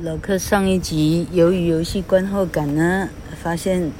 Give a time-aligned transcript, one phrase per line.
[0.00, 3.10] 老客上一集由于游戏观后感呢，
[3.42, 3.90] 发现，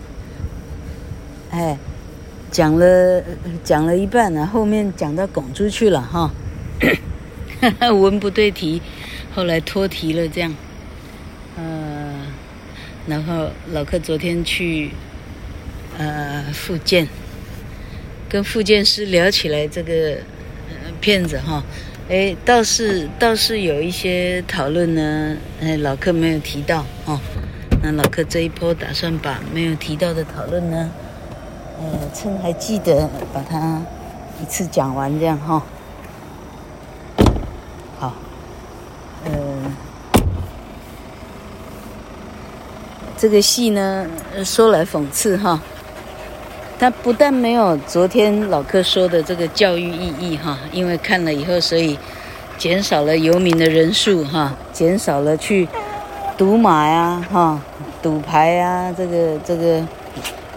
[1.50, 1.76] 哎，
[2.50, 3.22] 讲了
[3.62, 6.32] 讲了一半呢，后面讲到拱出去了哈，
[7.92, 8.80] 文不对题，
[9.34, 10.54] 后来脱题了这样，
[11.58, 12.26] 呃，
[13.06, 14.92] 然后老客昨天去
[15.98, 17.06] 呃复健，
[18.30, 20.16] 跟复健师聊起来这个
[21.02, 21.62] 片子哈。
[22.08, 27.18] 哎，倒是倒是有一些讨论呢，哎，老克没有提到哦。
[27.82, 30.90] 那老克这一波打算把没有提到的讨论呢，
[31.78, 33.82] 呃，趁还记得把它
[34.42, 35.62] 一次讲完，这样哈、
[37.98, 38.14] 好，
[39.24, 39.32] 呃，
[43.16, 44.06] 这个戏呢，
[44.44, 45.60] 说来讽刺哈。
[46.82, 51.96] 他不但没有昨天老克说的这个教育意义哈，因为看了以后，所以
[52.58, 55.68] 减少了游民的人数哈，减少了去
[56.36, 57.62] 赌马呀哈、
[58.02, 59.86] 赌牌呀，这个这个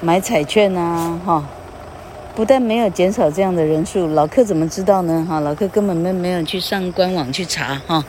[0.01, 1.47] 买彩券呐哈，
[2.33, 5.39] 不但没有减少这样的人数，老克怎么知道呢哈？
[5.41, 8.03] 老克根本没没有去上官网去查哈，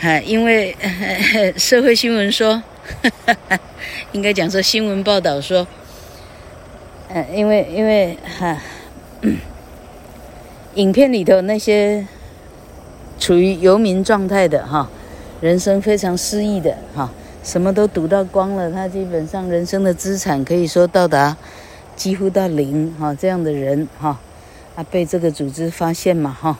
[0.00, 0.74] 哈，因为
[1.56, 2.60] 社会新闻说，
[4.10, 5.64] 应该讲说新闻报道说。
[7.08, 8.60] 嗯，因为因为哈，
[10.74, 12.06] 影片里头那些
[13.18, 14.90] 处于游民状态的哈，
[15.40, 17.10] 人生非常失意的哈，
[17.44, 21.36] 什么都赌到光了，他基本上人生的资产可以说到达
[21.94, 24.18] 几乎到零哈，这样的人哈，
[24.74, 26.58] 啊被这个组织发现嘛哈，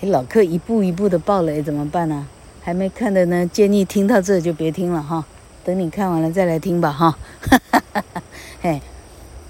[0.00, 2.26] 老克一步一步的爆雷怎么办呢？
[2.62, 5.26] 还没看的呢，建议听到这就别听了哈，
[5.62, 8.22] 等你看完了再来听吧哈，哈哈哈哈
[8.62, 8.80] 嘿。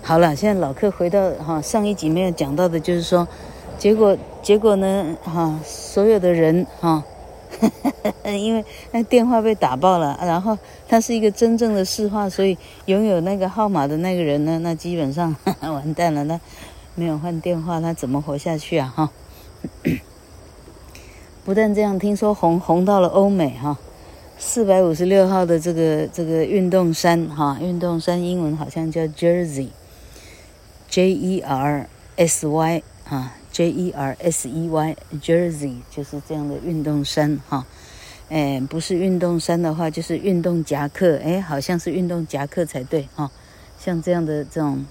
[0.02, 3.28] 好了，现在老客回到哈上一集没有讲到的，就是说。
[3.78, 5.16] 结果，结果呢？
[5.24, 7.02] 哈，所有的人哈，
[8.22, 16.22] 因为那电话被打爆了，然后他是一个真正的市话，所以拥有那个号码的那个人呢，那基本上 完蛋了。
[16.22, 16.40] 那
[16.94, 18.92] 没有换电话，他怎么活下去啊？
[18.94, 19.10] 哈，
[21.44, 23.76] 不但这样，听说红红到了欧美哈，
[24.38, 33.32] 四百五十六号的这个这个运动衫哈，运动衫英文好像叫 Jersey，J E R S Y 哈。
[33.56, 37.64] J E R S E Y，Jersey 就是这样的运动衫哈，
[38.28, 43.30] 哎，不是运动衫的话，就是运动夹克，哎，好像是运动夹克才对哈，
[43.78, 44.84] 像这样的这种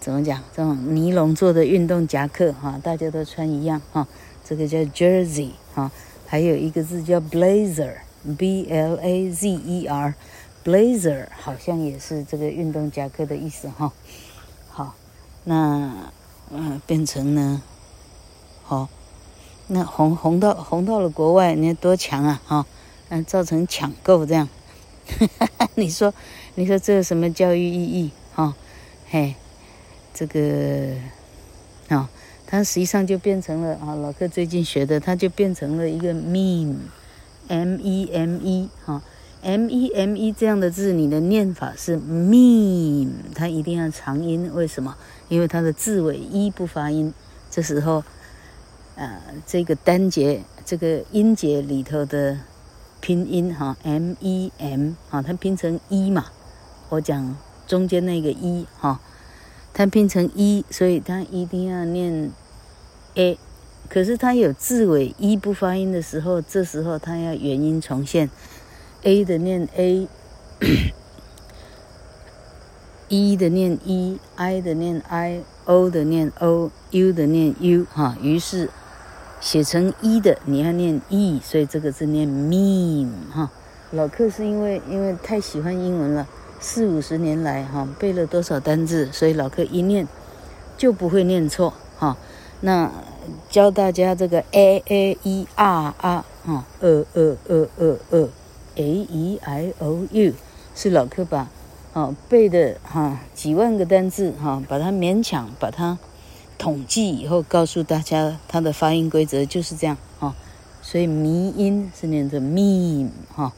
[0.00, 0.42] 怎么讲？
[0.52, 4.08] 这种尼龙做的运动夹克哈，大家都穿一样哈，
[4.44, 5.92] 这个叫 Jersey 哈，
[6.26, 13.92] 还有一个字叫 Blazer，B L A Z E R，Blazer 好像也是这个运动夹克的意思哈。
[14.70, 14.96] 好，
[15.44, 16.10] 那
[16.50, 17.62] 嗯、呃，变成呢？
[18.68, 18.86] 好，
[19.68, 22.42] 那红红到红到了国外，你看多强啊！
[22.44, 22.66] 哈，
[23.08, 24.46] 嗯，造成抢购这样，
[25.74, 26.12] 你说，
[26.54, 28.10] 你说这有什么教育意义？
[28.34, 28.54] 哈、哦，
[29.08, 29.34] 嘿，
[30.12, 30.92] 这个，
[31.88, 32.08] 啊、哦，
[32.46, 36.78] 它实际上就变成了啊，老克最近学的，它就变成了一个 meme，M-E-M-E，
[38.84, 39.00] 哈
[39.40, 44.94] ，M-E-M-E 这样的字，你的念法是 meme，它一定要长音，为什么？
[45.30, 47.14] 因为它的字尾 e 不发音，
[47.50, 48.04] 这时候，
[48.98, 52.36] 呃，这个单节，这个音节里头的。
[53.00, 56.26] 拼音哈，m e m 哈，它拼成一嘛，
[56.88, 58.98] 我讲中间那个一哈，
[59.72, 62.32] 它拼成一，所以它一定要念
[63.14, 63.38] a，
[63.88, 68.28] 可是它有字尾一不发音的时候，这时候它要元音重现
[69.04, 70.08] ，a 的念 a，e
[73.38, 78.68] 的念 e，i 的念 i，o 的念 o，u 的念 u 哈，于是。
[79.40, 83.50] 写成一的，你要念 e，所以这个字念 meme 哈。
[83.92, 86.26] 老克是因为因为太喜欢英文了，
[86.60, 90.06] 四五十年来哈背了多少单字，所以老克一念
[90.76, 92.16] 就不会念错哈。
[92.60, 92.90] 那
[93.48, 98.28] 教大家这个 a a e r r 哈，呃呃呃呃呃
[98.74, 100.32] a e i o u
[100.74, 101.48] 是老克把
[101.92, 105.96] 啊背的哈几万个单字哈，把它勉强把它。
[106.58, 110.34] 统计以后告诉大家，它的发音规则就是这样哈，
[110.82, 113.52] 所以迷音是念作 meme 哈。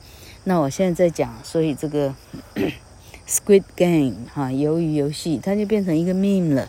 [0.44, 2.14] 那我现在在讲，所以这个
[3.26, 6.69] Squid Game 哈，鱿鱼游戏，它就变成一个 meme 了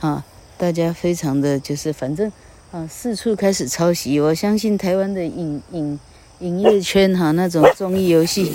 [0.00, 0.24] 啊。
[0.56, 2.30] 大家非常的就是，反正
[2.70, 4.20] 啊，四处开始抄袭。
[4.20, 5.98] 我相信台湾的影影
[6.38, 8.54] 影业圈哈，那种综艺游戏，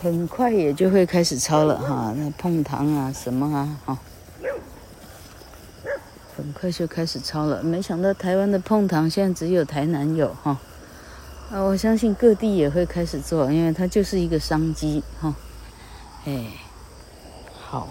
[0.00, 2.14] 很快也就会开始抄了哈。
[2.16, 3.98] 那碰糖啊，什么啊，哈。
[6.36, 10.58] 很快就开始抄了，没想到台湾的碰糖现在只有台南有哈，
[11.50, 15.34] 啊，我相信各地也会开始做，因为它就是一个商机哈，
[16.26, 16.44] 哎，
[17.58, 17.88] 好，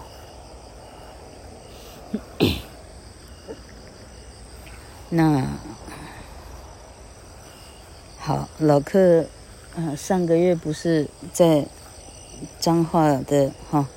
[5.10, 5.44] 那
[8.18, 9.24] 好，老克，
[9.74, 11.66] 呃，上个月不是在
[12.60, 13.88] 彰化的哈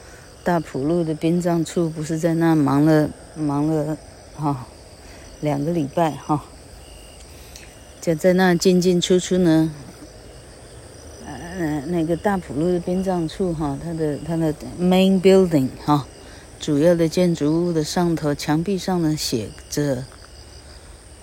[0.44, 3.96] 大埔路的殡葬处，不是在那忙了忙了。
[4.40, 4.66] 哈、
[5.42, 6.46] 两个礼拜哈，
[8.00, 9.72] 就在那进进出出呢。
[11.28, 16.08] 呃，那个大埔路的殡葬处哈，它的它的 main building 哈，
[16.58, 20.06] 主要的建筑物的上头墙壁上呢写着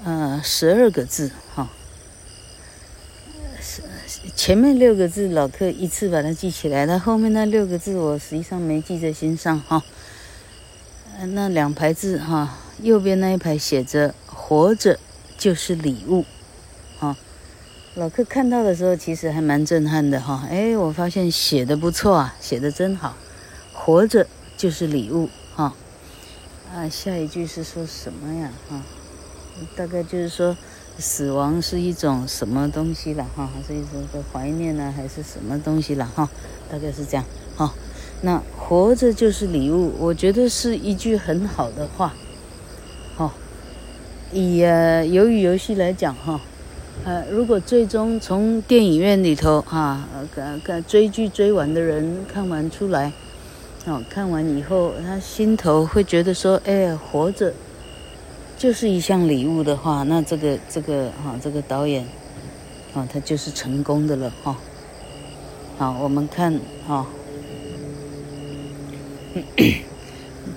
[0.04, 1.70] 呃十二个字哈，
[3.58, 3.80] 是
[4.36, 9.82] 前面六个字老克一次把它记起来，那后面那六个字我实际上没记在心上哈。
[11.28, 12.58] 那两排字哈。
[12.82, 14.98] 右边那一排写着“活着
[15.38, 16.24] 就是礼物”，
[17.00, 17.16] 哈，
[17.94, 20.46] 老克看到的时候其实还蛮震撼的哈。
[20.50, 23.16] 哎，我发现写的不错啊，写的真好
[23.72, 24.26] ，“活着
[24.58, 25.74] 就是礼物”哈。
[26.74, 28.52] 啊，下一句是说什么呀？
[28.68, 28.82] 哈，
[29.74, 30.54] 大概就是说
[30.98, 36.28] 死亡是一种什么东西了哈，还是一种的怀念呢，还是什么东西了哈？
[36.70, 37.24] 大概是这样
[37.56, 37.72] 哈。
[38.20, 42.14] 那“活着就是礼物”，我觉得是一句很好的话。
[44.36, 46.38] 以呃鱿鱼游戏来讲哈，
[47.06, 53.10] 呃，如果最终从电影院里头哈，呃，看追剧追完的人看完出来，
[53.86, 57.50] 哦，看完以后他心头会觉得说，哎，活着
[58.58, 62.04] 就是一项礼物的话，那这个这个哈，这个导演，
[62.92, 64.54] 啊，他就是成功的了哈。
[65.78, 67.06] 好，我们看哈。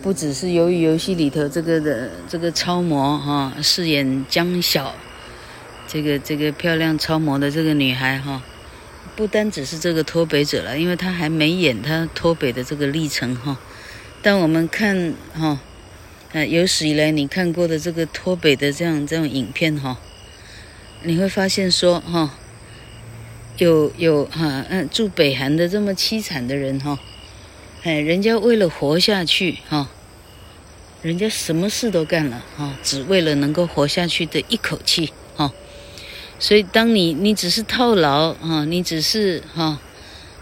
[0.02, 4.96] 不只是由于游戏里头这个的这个超模哈，饰演江晓，
[5.88, 8.42] 这个这个漂亮超模的这个女孩哈，
[9.16, 13.60] 不单只是这个脱北者了，因为她还没演她脱北的这个历程哈。
[14.22, 15.60] 但我们看哈，
[16.32, 19.98] 呃，有史以来你看过的这个脱北的这样这种影片哈，
[21.04, 22.36] 你会发现说哈，
[23.58, 27.00] 有有哈嗯住北韩的这么凄惨的人哈。
[27.84, 29.88] 哎，人家为了活下去，哈，
[31.02, 35.54] 人家什么事都干了，哈，只为了能够活下去的一口气，哈。
[36.40, 39.80] 所以，当你你只是套牢，哈，你只是哈，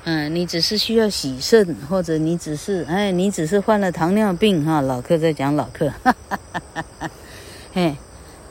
[0.03, 7.11] 嗯，你只是需要洗肾，或者你只是哎，你只是患了糖尿病，哈，老客在讲老客，哈哈哈哈哈，
[7.75, 7.95] 哎，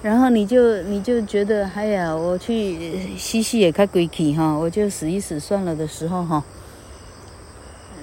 [0.01, 6.45] 然后你就你就觉得，哎呀，我去吸吸也开鬼气，哈，我就死一死算了的时候，哈。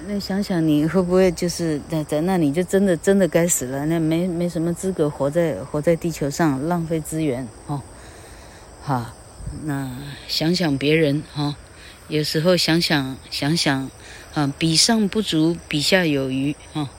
[0.06, 3.86] 那想想你会不会就是在在那，你就真的真的该死了？
[3.86, 7.82] 那没没什么资格活在活在地球上，浪费资源哦。
[8.82, 9.14] 好，
[9.64, 9.90] 那
[10.28, 11.56] 想想别人哈，
[12.08, 13.90] 有时候想想想想，
[14.34, 16.90] 啊，比上不足，比下有余，哈。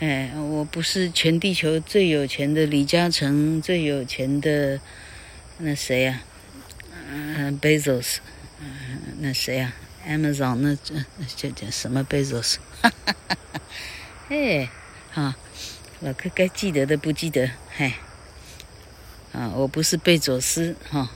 [0.00, 4.80] 哎，我不是全地球最有钱的李嘉诚，最有钱的
[5.58, 6.22] 那谁呀？
[7.10, 8.16] 嗯，Bezos，
[8.60, 8.68] 嗯，
[9.20, 9.72] 那谁呀
[10.06, 10.94] ？Amazon，那这
[11.36, 12.56] 这这什么 Bezos？
[12.82, 13.60] 哈哈哈哈！
[14.28, 14.70] 哎，
[15.12, 15.36] 哈，
[16.00, 17.94] 老哥该记得的不记得，嗨，
[19.32, 21.10] 啊，我不是贝佐斯，哈，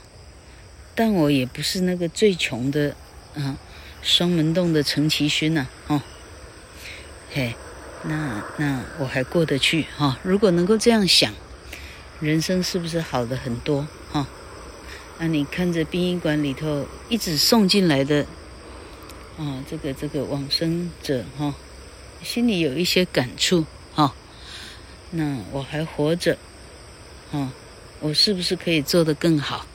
[0.93, 2.95] 但我也不是那个最穷的，
[3.35, 3.57] 啊，
[4.01, 6.01] 双门洞的陈其勋呐，哦，
[7.33, 7.55] 嘿。
[8.07, 11.33] 那那我还过得去哈、如果能够这样想，
[12.19, 14.27] 人生是不是好的很多哈、
[15.17, 18.27] 那你看着殡仪馆里头一直送进来的，
[19.37, 21.55] 啊、这个这个往生者哈、
[22.23, 24.15] 心里有一些感触哈、
[25.11, 26.37] 那我还活着，
[27.31, 27.51] 哦，
[27.99, 29.65] 我是不是可以做得更好？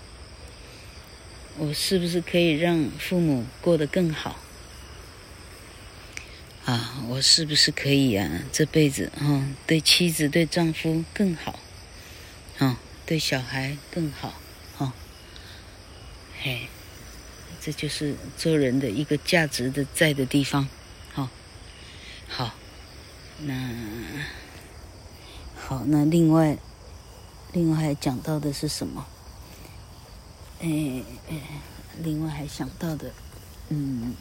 [1.58, 4.36] 我是不是可以让父母过得更好？
[6.64, 8.30] 啊，我是不是可以啊？
[8.52, 11.58] 这辈子啊、对妻子、对丈夫更好，
[12.58, 14.34] 啊、对小孩更好，
[14.78, 14.92] 哦，
[16.40, 16.68] 嘿，
[17.60, 20.66] 这就是做人的一个价值的在的地方，
[21.12, 21.28] 好、
[22.26, 22.54] 好，
[23.40, 23.54] 那
[25.54, 26.56] 好，那另外，
[27.52, 29.04] 另外还讲到的是什么？
[30.60, 31.36] 哎哎，
[32.02, 33.10] 另外还想到的，
[33.68, 34.14] 嗯。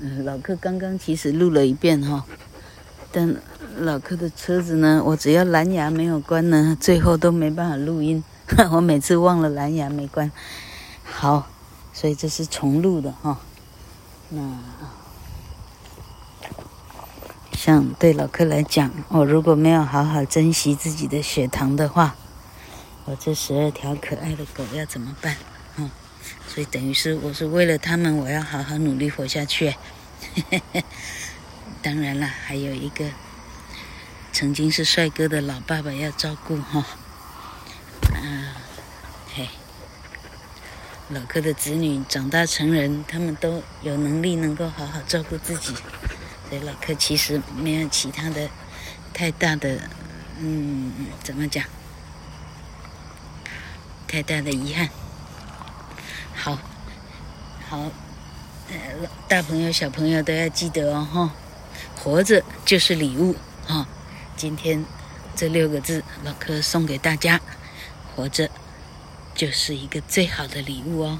[0.00, 2.24] 嗯，老柯刚刚其实录了一遍哈，
[3.10, 3.36] 但
[3.78, 8.22] 老柯的车子呢，我只要蓝牙没有关呢，最后都没办法录音。
[8.72, 10.30] 我每次忘了蓝牙没关，
[11.12, 11.46] 好，
[11.92, 13.38] 所以这是重录的哈。
[14.30, 14.58] 那
[17.52, 22.16] 像对老客来讲，我如果没有好好珍惜自己的血糖的话，
[23.04, 25.36] 我这十二条可爱的狗要怎么办？
[25.76, 25.90] 嗯。
[26.48, 29.74] 所以等于是我是为了他们，我要好好努力活下去。
[31.82, 33.06] 当然了，还有一个
[34.32, 36.84] 曾经是帅哥的老爸爸要照顾哈。
[38.22, 38.48] 嗯，
[39.34, 39.48] 嘿，
[41.12, 45.74] 老柯的子女长大成人，他们都有能力能够好好照顾自己，
[46.48, 48.48] 所以老柯其实没有其他的
[49.12, 49.78] 太大的，
[50.40, 50.90] 嗯，
[51.22, 51.62] 怎么讲？
[54.08, 54.88] 太大的遗憾。
[56.34, 56.58] 好，
[57.68, 57.78] 好，
[58.70, 58.76] 呃，
[59.28, 61.34] 大朋友小朋友都要记得哦，哈，
[61.96, 63.86] 活着就是礼物哈。
[64.34, 64.82] 今天
[65.36, 67.38] 这六个字，老柯送给大家，
[68.16, 68.48] 活着
[69.42, 71.18] 就是一个最好的礼物哦。